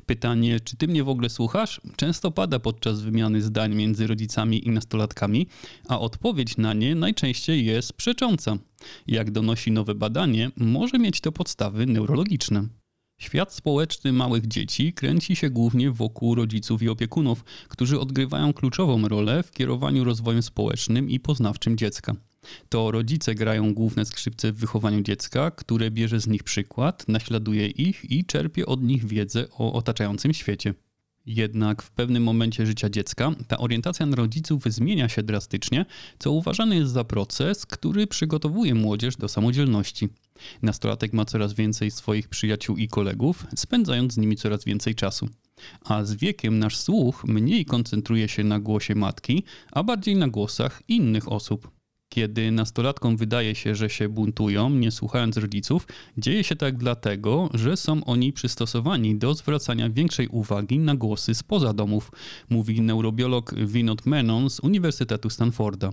Pytanie, 0.06 0.60
czy 0.60 0.76
ty 0.76 0.88
mnie 0.88 1.04
w 1.04 1.08
ogóle 1.08 1.28
słuchasz, 1.28 1.80
często 1.96 2.30
pada 2.30 2.58
podczas 2.58 3.00
wymiany 3.00 3.42
zdań 3.42 3.74
między 3.74 4.06
rodzicami 4.06 4.66
i 4.68 4.70
nastolatkami, 4.70 5.46
a 5.88 6.00
odpowiedź 6.00 6.56
na 6.56 6.74
nie 6.74 6.94
najczęściej 6.94 7.66
jest 7.66 7.92
przecząca. 7.92 8.56
Jak 9.06 9.30
donosi 9.30 9.72
nowe 9.72 9.94
badanie, 9.94 10.50
może 10.56 10.98
mieć 10.98 11.20
to 11.20 11.32
podstawy 11.32 11.86
neurologiczne. 11.86 12.68
Świat 13.20 13.52
społeczny 13.52 14.12
małych 14.12 14.48
dzieci 14.48 14.92
kręci 14.92 15.36
się 15.36 15.50
głównie 15.50 15.90
wokół 15.90 16.34
rodziców 16.34 16.82
i 16.82 16.88
opiekunów, 16.88 17.44
którzy 17.68 18.00
odgrywają 18.00 18.52
kluczową 18.52 19.08
rolę 19.08 19.42
w 19.42 19.50
kierowaniu 19.50 20.04
rozwojem 20.04 20.42
społecznym 20.42 21.10
i 21.10 21.20
poznawczym 21.20 21.76
dziecka. 21.76 22.14
To 22.68 22.90
rodzice 22.90 23.34
grają 23.34 23.74
główne 23.74 24.04
skrzypce 24.04 24.52
w 24.52 24.56
wychowaniu 24.56 25.00
dziecka, 25.00 25.50
które 25.50 25.90
bierze 25.90 26.20
z 26.20 26.26
nich 26.26 26.42
przykład, 26.42 27.08
naśladuje 27.08 27.66
ich 27.66 28.10
i 28.10 28.24
czerpie 28.24 28.66
od 28.66 28.82
nich 28.82 29.06
wiedzę 29.06 29.46
o 29.50 29.72
otaczającym 29.72 30.34
świecie. 30.34 30.74
Jednak 31.28 31.82
w 31.82 31.90
pewnym 31.90 32.22
momencie 32.22 32.66
życia 32.66 32.90
dziecka 32.90 33.32
ta 33.48 33.58
orientacja 33.58 34.06
na 34.06 34.16
rodziców 34.16 34.62
zmienia 34.66 35.08
się 35.08 35.22
drastycznie, 35.22 35.86
co 36.18 36.32
uważany 36.32 36.76
jest 36.76 36.92
za 36.92 37.04
proces, 37.04 37.66
który 37.66 38.06
przygotowuje 38.06 38.74
młodzież 38.74 39.16
do 39.16 39.28
samodzielności. 39.28 40.08
Nastolatek 40.62 41.12
ma 41.12 41.24
coraz 41.24 41.52
więcej 41.52 41.90
swoich 41.90 42.28
przyjaciół 42.28 42.76
i 42.76 42.88
kolegów, 42.88 43.46
spędzając 43.56 44.12
z 44.12 44.16
nimi 44.16 44.36
coraz 44.36 44.64
więcej 44.64 44.94
czasu. 44.94 45.28
A 45.84 46.04
z 46.04 46.14
wiekiem 46.14 46.58
nasz 46.58 46.76
słuch 46.76 47.24
mniej 47.24 47.64
koncentruje 47.64 48.28
się 48.28 48.44
na 48.44 48.60
głosie 48.60 48.94
matki, 48.94 49.44
a 49.72 49.82
bardziej 49.82 50.16
na 50.16 50.28
głosach 50.28 50.82
innych 50.88 51.32
osób. 51.32 51.77
Kiedy 52.08 52.50
nastolatkom 52.50 53.16
wydaje 53.16 53.54
się, 53.54 53.74
że 53.74 53.90
się 53.90 54.08
buntują, 54.08 54.70
nie 54.70 54.90
słuchając 54.90 55.36
rodziców, 55.36 55.86
dzieje 56.18 56.44
się 56.44 56.56
tak 56.56 56.76
dlatego, 56.76 57.50
że 57.54 57.76
są 57.76 58.04
oni 58.04 58.32
przystosowani 58.32 59.18
do 59.18 59.34
zwracania 59.34 59.90
większej 59.90 60.28
uwagi 60.28 60.78
na 60.78 60.94
głosy 60.96 61.34
spoza 61.34 61.72
domów, 61.72 62.10
mówi 62.50 62.80
neurobiolog 62.80 63.54
Vinod 63.54 64.06
Menon 64.06 64.50
z 64.50 64.60
Uniwersytetu 64.60 65.30
Stanforda. 65.30 65.90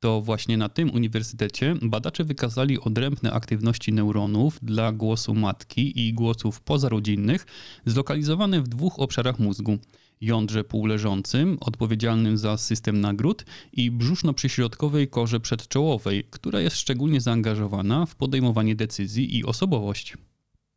To 0.00 0.20
właśnie 0.20 0.56
na 0.56 0.68
tym 0.68 0.90
uniwersytecie 0.90 1.74
badacze 1.82 2.24
wykazali 2.24 2.80
odrębne 2.80 3.32
aktywności 3.32 3.92
neuronów 3.92 4.58
dla 4.62 4.92
głosu 4.92 5.34
matki 5.34 6.08
i 6.08 6.14
głosów 6.14 6.60
pozarodzinnych 6.60 7.46
zlokalizowane 7.86 8.62
w 8.62 8.68
dwóch 8.68 8.98
obszarach 8.98 9.38
mózgu 9.38 9.78
jądrze 10.20 10.64
półleżącym, 10.64 11.58
odpowiedzialnym 11.60 12.38
za 12.38 12.56
system 12.56 13.00
nagród 13.00 13.44
i 13.72 13.90
brzuszno-przyśrodkowej 13.90 15.08
korze 15.08 15.40
przedczołowej, 15.40 16.24
która 16.30 16.60
jest 16.60 16.76
szczególnie 16.76 17.20
zaangażowana 17.20 18.06
w 18.06 18.14
podejmowanie 18.14 18.76
decyzji 18.76 19.36
i 19.38 19.44
osobowość. 19.44 20.16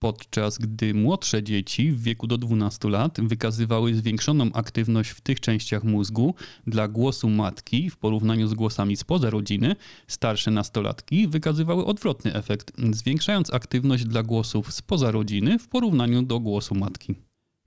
Podczas 0.03 0.57
gdy 0.57 0.93
młodsze 0.93 1.43
dzieci 1.43 1.91
w 1.91 2.01
wieku 2.01 2.27
do 2.27 2.37
12 2.37 2.89
lat 2.89 3.21
wykazywały 3.21 3.95
zwiększoną 3.95 4.51
aktywność 4.53 5.09
w 5.09 5.21
tych 5.21 5.39
częściach 5.39 5.83
mózgu 5.83 6.35
dla 6.67 6.87
głosu 6.87 7.29
matki 7.29 7.89
w 7.89 7.97
porównaniu 7.97 8.47
z 8.47 8.53
głosami 8.53 8.97
spoza 8.97 9.29
rodziny, 9.29 9.75
starsze 10.07 10.51
nastolatki 10.51 11.27
wykazywały 11.27 11.85
odwrotny 11.85 12.33
efekt, 12.33 12.71
zwiększając 12.91 13.53
aktywność 13.53 14.05
dla 14.05 14.23
głosów 14.23 14.73
spoza 14.73 15.11
rodziny 15.11 15.59
w 15.59 15.67
porównaniu 15.67 16.21
do 16.21 16.39
głosu 16.39 16.75
matki. 16.75 17.15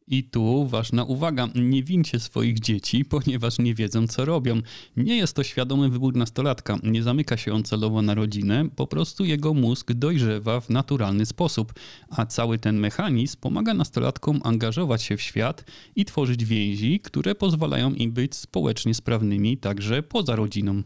I 0.08 0.24
tu 0.24 0.66
ważna 0.66 1.04
uwaga, 1.04 1.48
nie 1.54 1.82
wincie 1.82 2.20
swoich 2.20 2.60
dzieci, 2.60 3.04
ponieważ 3.04 3.58
nie 3.58 3.74
wiedzą 3.74 4.06
co 4.06 4.24
robią. 4.24 4.60
Nie 4.96 5.16
jest 5.16 5.36
to 5.36 5.42
świadomy 5.42 5.88
wybór 5.88 6.16
nastolatka, 6.16 6.78
nie 6.82 7.02
zamyka 7.02 7.36
się 7.36 7.52
on 7.52 7.62
celowo 7.62 8.02
na 8.02 8.14
rodzinę, 8.14 8.68
po 8.76 8.86
prostu 8.86 9.24
jego 9.24 9.54
mózg 9.54 9.92
dojrzewa 9.92 10.60
w 10.60 10.70
naturalny 10.70 11.26
sposób, 11.26 11.72
a 12.10 12.26
cały 12.26 12.58
ten 12.58 12.78
mechanizm 12.78 13.36
pomaga 13.40 13.74
nastolatkom 13.74 14.40
angażować 14.44 15.02
się 15.02 15.16
w 15.16 15.22
świat 15.22 15.64
i 15.96 16.04
tworzyć 16.04 16.44
więzi, 16.44 17.00
które 17.00 17.34
pozwalają 17.34 17.94
im 17.94 18.12
być 18.12 18.34
społecznie 18.34 18.94
sprawnymi 18.94 19.58
także 19.58 20.02
poza 20.02 20.36
rodziną. 20.36 20.82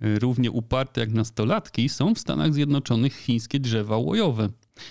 Równie 0.00 0.50
uparte 0.50 1.00
jak 1.00 1.12
nastolatki 1.12 1.88
są 1.88 2.14
w 2.14 2.18
Stanach 2.18 2.54
Zjednoczonych 2.54 3.16
chińskie 3.16 3.60
drzewa 3.60 3.96
łojowe. 3.96 4.48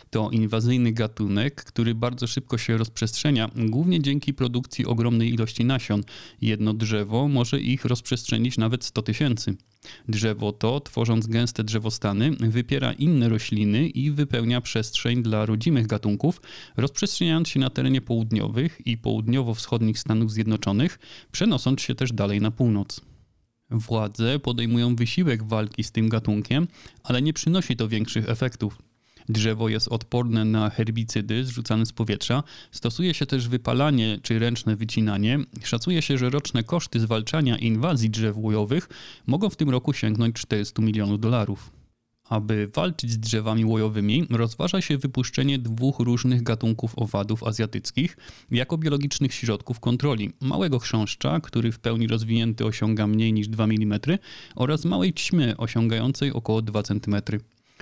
To 0.10 0.30
inwazyjny 0.32 0.92
gatunek, 0.92 1.64
który 1.64 1.96
bardzo 1.96 2.28
szybko 2.28 2.58
się 2.58 2.78
rozprzestrzenia, 2.78 3.50
głównie 3.56 4.02
dzięki 4.02 4.34
produkcji 4.34 4.86
ogromnej 4.86 5.34
ilości 5.34 5.66
nasion. 5.66 6.04
Jedno 6.42 6.74
drzewo 6.74 7.28
może 7.28 7.60
ich 7.60 7.86
rozprzestrzenić 7.86 8.58
nawet 8.58 8.86
100 8.86 9.02
tysięcy. 9.02 9.56
Drzewo 10.08 10.52
to, 10.52 10.80
tworząc 10.80 11.28
gęste 11.28 11.64
drzewostany, 11.64 12.32
wypiera 12.32 12.94
inne 12.94 13.30
rośliny 13.30 13.88
i 13.88 14.12
wypełnia 14.12 14.62
przestrzeń 14.62 15.24
dla 15.24 15.46
rodzimych 15.46 15.88
gatunków, 15.88 16.42
rozprzestrzeniając 16.78 17.50
się 17.50 17.60
na 17.60 17.70
terenie 17.70 18.02
południowych 18.02 18.82
i 18.86 18.98
południowo-wschodnich 18.98 20.00
Stanów 20.00 20.32
Zjednoczonych, 20.32 21.00
przenosząc 21.32 21.82
się 21.82 21.96
też 21.96 22.14
dalej 22.14 22.42
na 22.42 22.52
północ. 22.52 23.02
Władze 23.72 24.40
podejmują 24.40 24.96
wysiłek 24.96 25.44
walki 25.44 25.84
z 25.84 25.92
tym 25.92 26.10
gatunkiem, 26.10 26.68
ale 27.04 27.22
nie 27.22 27.34
przynosi 27.34 27.76
to 27.76 27.88
większych 27.88 28.30
efektów. 28.30 28.78
Drzewo 29.30 29.70
jest 29.70 29.88
odporne 29.88 30.46
na 30.46 30.70
herbicydy 30.70 31.46
zrzucane 31.46 31.86
z 31.86 31.92
powietrza. 31.92 32.44
Stosuje 32.72 33.14
się 33.14 33.26
też 33.26 33.48
wypalanie 33.48 34.20
czy 34.24 34.40
ręczne 34.40 34.76
wycinanie. 34.76 35.40
Szacuje 35.64 36.02
się, 36.02 36.18
że 36.18 36.30
roczne 36.30 36.64
koszty 36.64 37.00
zwalczania 37.00 37.58
inwazji 37.58 38.10
drzew 38.10 38.38
łojowych 38.38 38.90
mogą 39.28 39.50
w 39.50 39.56
tym 39.56 39.70
roku 39.70 39.94
sięgnąć 39.94 40.36
400 40.36 40.82
milionów 40.82 41.20
dolarów. 41.20 41.72
Aby 42.30 42.68
walczyć 42.76 43.12
z 43.12 43.18
drzewami 43.18 43.66
łojowymi, 43.66 44.26
rozważa 44.30 44.82
się 44.82 44.98
wypuszczenie 44.98 45.60
dwóch 45.60 46.00
różnych 46.00 46.44
gatunków 46.44 46.94
owadów 46.96 47.44
azjatyckich 47.44 48.18
jako 48.52 48.78
biologicznych 48.78 49.34
środków 49.34 49.80
kontroli. 49.80 50.32
Małego 50.42 50.80
chrząszcza, 50.80 51.40
który 51.40 51.72
w 51.72 51.80
pełni 51.80 52.08
rozwinięty 52.08 52.66
osiąga 52.66 53.08
mniej 53.08 53.34
niż 53.34 53.48
2 53.48 53.64
mm 53.64 54.00
oraz 54.56 54.86
małej 54.86 55.14
ćmy 55.14 55.58
osiągającej 55.58 56.34
około 56.34 56.62
2 56.62 56.84
cm. 56.84 57.16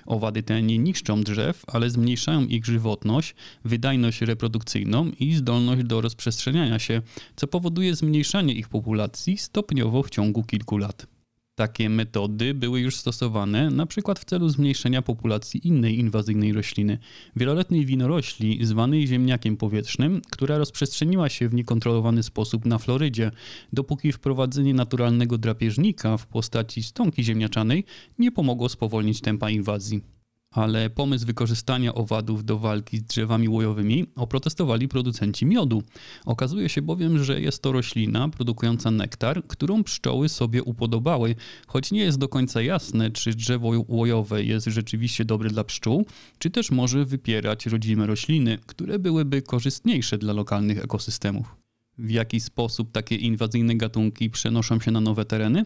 Owady 0.08 0.44
te 0.44 0.62
nie 0.62 0.78
niszczą 0.78 1.22
drzew, 1.22 1.64
ale 1.68 1.90
zmniejszają 1.90 2.46
ich 2.46 2.66
żywotność, 2.66 3.36
wydajność 3.66 4.22
reprodukcyjną 4.22 5.12
i 5.20 5.34
zdolność 5.34 5.84
do 5.84 6.02
rozprzestrzeniania 6.02 6.80
się, 6.80 7.02
co 7.36 7.48
powoduje 7.48 7.96
zmniejszanie 7.96 8.54
ich 8.54 8.70
populacji 8.70 9.38
stopniowo 9.38 10.04
w 10.04 10.10
ciągu 10.10 10.44
kilku 10.44 10.78
lat. 10.78 11.17
Takie 11.58 11.90
metody 11.90 12.54
były 12.54 12.80
już 12.80 12.96
stosowane 12.96 13.70
na 13.70 13.86
przykład 13.86 14.20
w 14.20 14.26
celu 14.26 14.50
zmniejszenia 14.50 15.02
populacji 15.02 15.68
innej 15.68 16.00
inwazyjnej 16.00 16.54
rośliny, 16.54 16.98
wieloletniej 17.36 17.86
winorośli 17.86 18.66
zwanej 18.66 19.08
ziemniakiem 19.08 19.58
powietrznym, 19.58 20.22
która 20.30 20.58
rozprzestrzeniła 20.58 21.30
się 21.30 21.50
w 21.50 21.54
niekontrolowany 21.54 22.24
sposób 22.24 22.66
na 22.66 22.78
Florydzie, 22.78 23.32
dopóki 23.74 24.12
wprowadzenie 24.12 24.74
naturalnego 24.74 25.38
drapieżnika 25.38 26.18
w 26.18 26.28
postaci 26.28 26.84
stonki 26.84 27.24
ziemniaczanej 27.24 27.84
nie 28.20 28.32
pomogło 28.32 28.70
spowolnić 28.70 29.22
tempa 29.22 29.50
inwazji 29.50 30.17
ale 30.52 30.90
pomysł 30.90 31.26
wykorzystania 31.26 31.96
owadów 31.96 32.46
do 32.46 32.60
walki 32.60 32.98
z 32.98 33.04
drzewami 33.04 33.50
łojowymi 33.50 34.06
oprotestowali 34.16 34.88
producenci 34.88 35.46
miodu. 35.46 35.84
Okazuje 36.26 36.70
się 36.70 36.82
bowiem, 36.82 37.24
że 37.24 37.42
jest 37.42 37.62
to 37.62 37.72
roślina 37.72 38.30
produkująca 38.30 38.92
nektar, 38.92 39.44
którą 39.48 39.84
pszczoły 39.84 40.30
sobie 40.30 40.64
upodobały, 40.64 41.36
choć 41.68 41.92
nie 41.92 42.02
jest 42.02 42.18
do 42.18 42.30
końca 42.30 42.62
jasne, 42.62 43.12
czy 43.12 43.34
drzewo 43.34 43.72
łojowe 43.88 44.44
jest 44.44 44.68
rzeczywiście 44.68 45.26
dobre 45.26 45.50
dla 45.50 45.64
pszczół, 45.64 46.06
czy 46.40 46.50
też 46.50 46.72
może 46.72 47.06
wypierać 47.06 47.66
rodzime 47.66 48.08
rośliny, 48.08 48.58
które 48.66 49.00
byłyby 49.00 49.42
korzystniejsze 49.42 50.18
dla 50.18 50.34
lokalnych 50.34 50.84
ekosystemów 50.84 51.67
w 51.98 52.10
jaki 52.10 52.40
sposób 52.40 52.92
takie 52.92 53.16
inwazyjne 53.16 53.76
gatunki 53.76 54.30
przenoszą 54.30 54.80
się 54.80 54.92
na 54.92 55.02
nowe 55.02 55.26
tereny. 55.26 55.66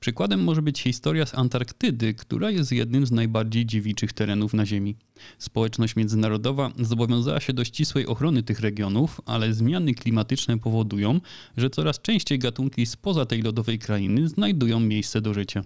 Przykładem 0.00 0.44
może 0.44 0.62
być 0.62 0.80
historia 0.80 1.26
z 1.26 1.34
Antarktydy, 1.34 2.14
która 2.14 2.50
jest 2.50 2.72
jednym 2.72 3.06
z 3.06 3.12
najbardziej 3.12 3.66
dziewiczych 3.66 4.12
terenów 4.12 4.54
na 4.54 4.66
Ziemi. 4.66 4.96
Społeczność 5.38 5.96
międzynarodowa 5.96 6.72
zobowiązała 6.78 7.40
się 7.40 7.52
do 7.52 7.64
ścisłej 7.64 8.06
ochrony 8.06 8.42
tych 8.42 8.60
regionów, 8.60 9.20
ale 9.26 9.54
zmiany 9.54 9.94
klimatyczne 9.94 10.58
powodują, 10.58 11.20
że 11.56 11.70
coraz 11.70 12.00
częściej 12.00 12.38
gatunki 12.38 12.86
spoza 12.86 13.26
tej 13.26 13.42
lodowej 13.42 13.78
krainy 13.78 14.28
znajdują 14.28 14.80
miejsce 14.80 15.20
do 15.20 15.34
życia. 15.34 15.64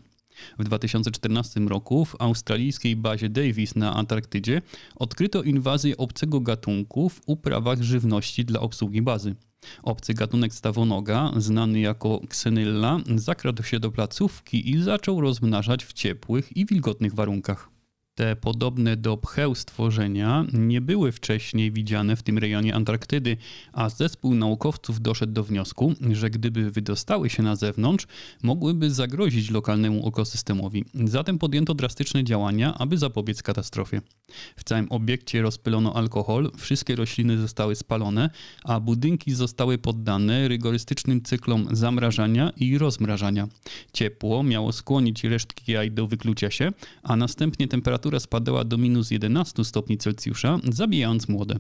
W 0.59 0.65
2014 0.65 1.61
roku 1.61 2.05
w 2.05 2.17
australijskiej 2.19 2.97
bazie 2.97 3.29
Davis 3.29 3.75
na 3.75 3.95
Antarktydzie 3.95 4.63
odkryto 4.97 5.43
inwazję 5.43 5.97
obcego 5.97 6.41
gatunku 6.41 7.09
w 7.09 7.21
uprawach 7.27 7.83
żywności 7.83 8.45
dla 8.45 8.61
obsługi 8.61 9.03
bazy. 9.03 9.35
Obcy 9.83 10.15
gatunek 10.15 10.55
stawonoga, 10.55 11.33
znany 11.37 11.81
jako 11.81 12.21
Xenylla, 12.25 12.99
zakradł 13.17 13.63
się 13.63 13.81
do 13.81 13.91
placówki 13.91 14.71
i 14.71 14.83
zaczął 14.83 15.21
rozmnażać 15.21 15.85
w 15.85 15.93
ciepłych 15.93 16.57
i 16.57 16.67
wilgotnych 16.67 17.15
warunkach. 17.15 17.73
Te 18.23 18.37
podobne 18.37 18.97
do 18.97 19.17
pcheł 19.17 19.55
stworzenia 19.55 20.45
nie 20.53 20.81
były 20.81 21.13
wcześniej 21.13 21.73
widziane 21.73 22.17
w 22.17 22.23
tym 22.23 22.39
rejonie 22.39 22.75
Antarktydy, 22.75 23.37
a 23.73 23.89
zespół 23.89 24.35
naukowców 24.35 25.01
doszedł 25.01 25.33
do 25.33 25.45
wniosku, 25.45 25.95
że 26.13 26.31
gdyby 26.31 26.71
wydostały 26.71 27.31
się 27.31 27.43
na 27.43 27.57
zewnątrz, 27.57 28.07
mogłyby 28.43 28.91
zagrozić 28.91 29.51
lokalnemu 29.51 30.09
ekosystemowi. 30.09 30.85
Zatem 31.05 31.39
podjęto 31.39 31.75
drastyczne 31.75 32.25
działania, 32.25 32.75
aby 32.79 32.99
zapobiec 32.99 33.43
katastrofie. 33.43 34.01
W 34.57 34.65
całym 34.65 34.87
obiekcie 34.91 35.43
rozpylono 35.43 35.97
alkohol, 35.97 36.51
wszystkie 36.57 36.97
rośliny 36.97 37.39
zostały 37.39 37.75
spalone, 37.75 38.31
a 38.65 38.81
budynki 38.81 39.35
zostały 39.35 39.79
poddane 39.79 40.49
rygorystycznym 40.49 41.23
cyklom 41.23 41.69
zamrażania 41.71 42.53
i 42.57 42.79
rozmrażania. 42.79 43.49
Ciepło 43.93 44.43
miało 44.43 44.73
skłonić 44.73 45.25
resztki 45.25 45.73
jaj 45.73 45.91
do 45.91 46.07
wyklucia 46.07 46.51
się, 46.51 46.73
a 47.03 47.17
następnie 47.17 47.69
temperatura 47.69 48.12
temperatura 48.13 48.21
spadała 48.21 48.65
do 48.65 48.79
minus 48.79 49.11
11 49.11 49.65
stopni 49.65 49.99
Celsjusza, 49.99 50.59
zabijając 50.73 51.29
młode. 51.29 51.57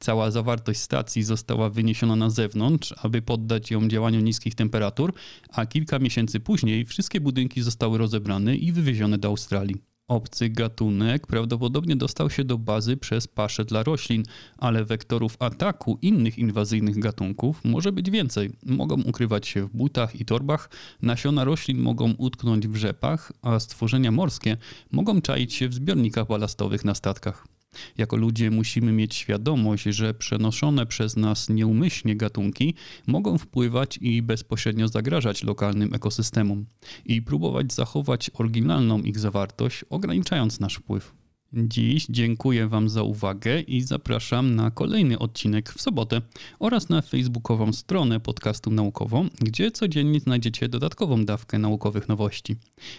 Cała 0.00 0.30
zawartość 0.30 0.80
stacji 0.80 1.22
została 1.22 1.70
wyniesiona 1.70 2.16
na 2.16 2.30
zewnątrz, 2.30 2.94
aby 3.02 3.22
poddać 3.22 3.70
ją 3.70 3.88
działaniu 3.88 4.20
niskich 4.20 4.54
temperatur, 4.54 5.12
a 5.52 5.66
kilka 5.66 5.98
miesięcy 5.98 6.40
później 6.40 6.84
wszystkie 6.84 7.20
budynki 7.20 7.62
zostały 7.62 7.98
rozebrane 7.98 8.56
i 8.56 8.72
wywiezione 8.72 9.18
do 9.18 9.28
Australii. 9.28 9.87
Obcy 10.08 10.48
gatunek 10.48 11.26
prawdopodobnie 11.26 11.96
dostał 11.96 12.30
się 12.30 12.44
do 12.44 12.58
bazy 12.58 12.96
przez 12.96 13.28
pasze 13.28 13.64
dla 13.64 13.82
roślin, 13.82 14.22
ale 14.58 14.84
wektorów 14.84 15.36
ataku 15.38 15.98
innych 16.02 16.38
inwazyjnych 16.38 16.98
gatunków 16.98 17.64
może 17.64 17.92
być 17.92 18.10
więcej. 18.10 18.50
Mogą 18.66 19.02
ukrywać 19.02 19.48
się 19.48 19.66
w 19.66 19.76
butach 19.76 20.20
i 20.20 20.24
torbach, 20.24 20.70
nasiona 21.02 21.44
roślin 21.44 21.78
mogą 21.78 22.14
utknąć 22.18 22.68
w 22.68 22.76
rzepach, 22.76 23.32
a 23.42 23.60
stworzenia 23.60 24.10
morskie 24.10 24.56
mogą 24.92 25.20
czaić 25.20 25.54
się 25.54 25.68
w 25.68 25.74
zbiornikach 25.74 26.26
balastowych 26.26 26.84
na 26.84 26.94
statkach. 26.94 27.57
Jako 27.98 28.16
ludzie 28.16 28.50
musimy 28.50 28.92
mieć 28.92 29.14
świadomość, 29.14 29.84
że 29.84 30.14
przenoszone 30.14 30.86
przez 30.86 31.16
nas 31.16 31.48
nieumyślnie 31.48 32.16
gatunki 32.16 32.74
mogą 33.06 33.38
wpływać 33.38 33.98
i 34.00 34.22
bezpośrednio 34.22 34.88
zagrażać 34.88 35.44
lokalnym 35.44 35.94
ekosystemom 35.94 36.66
i 37.04 37.22
próbować 37.22 37.72
zachować 37.72 38.30
oryginalną 38.34 38.98
ich 38.98 39.18
zawartość, 39.18 39.84
ograniczając 39.90 40.60
nasz 40.60 40.74
wpływ. 40.74 41.17
Dziś 41.52 42.06
dziękuję 42.10 42.68
Wam 42.68 42.88
za 42.88 43.02
uwagę 43.02 43.60
i 43.60 43.80
zapraszam 43.80 44.54
na 44.54 44.70
kolejny 44.70 45.18
odcinek 45.18 45.72
w 45.72 45.82
sobotę 45.82 46.22
oraz 46.58 46.88
na 46.88 47.02
facebookową 47.02 47.72
stronę 47.72 48.20
podcastu 48.20 48.70
naukową, 48.70 49.28
gdzie 49.40 49.70
codziennie 49.70 50.20
znajdziecie 50.20 50.68
dodatkową 50.68 51.24
dawkę 51.24 51.58
naukowych 51.58 52.08
nowości. 52.08 52.56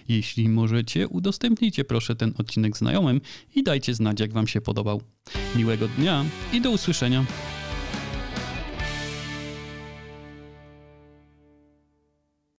Jeśli 0.07 0.49
możecie, 0.49 1.07
udostępnijcie 1.07 1.83
proszę 1.83 2.15
ten 2.15 2.33
odcinek 2.37 2.77
znajomym 2.77 3.21
i 3.55 3.63
dajcie 3.63 3.93
znać, 3.93 4.19
jak 4.19 4.33
Wam 4.33 4.47
się 4.47 4.61
podobał. 4.61 5.01
Miłego 5.55 5.87
dnia 5.87 6.25
i 6.53 6.61
do 6.61 6.71
usłyszenia. 6.71 7.25